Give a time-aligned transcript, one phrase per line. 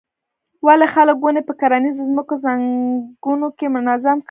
[0.65, 4.19] ولې خلک ونې په کرنیزو ځمکو څنګونو کې منظم کري.